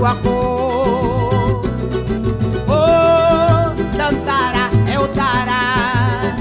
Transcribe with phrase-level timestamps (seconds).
[0.00, 1.62] tua cor.
[2.66, 6.36] Oh, Tantara é o Tará.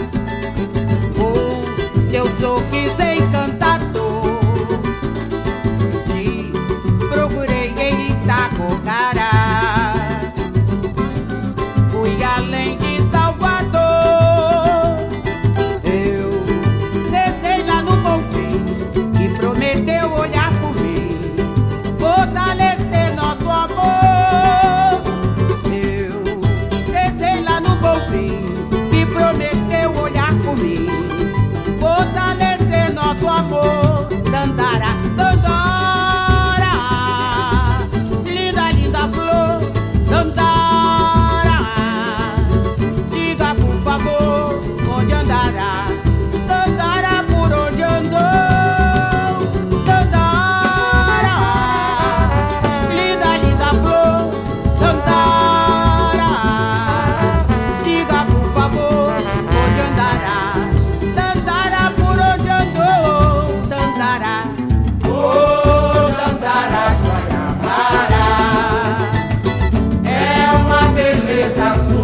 [1.20, 3.09] Oh, se eu sou quiser.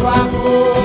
[0.06, 0.75] favor.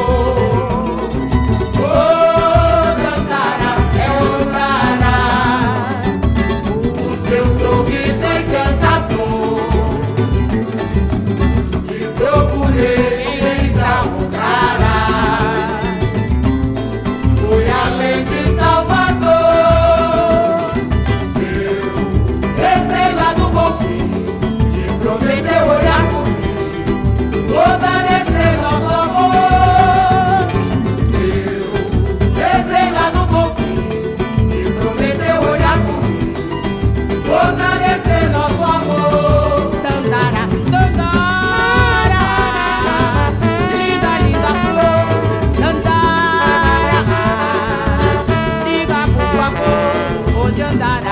[49.57, 51.10] amor, onde andará?